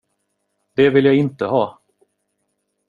[0.73, 1.81] Det vill jag inte ha!